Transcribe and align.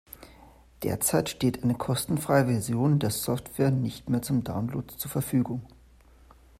Derzeit 0.81 1.29
steht 1.29 1.61
eine 1.63 1.75
kostenfreie 1.75 2.45
Version 2.47 2.97
der 2.97 3.11
Software 3.11 3.69
nicht 3.69 4.09
mehr 4.09 4.23
zum 4.23 4.43
Download 4.43 4.87
zur 4.97 5.11
Verfügung. 5.11 5.61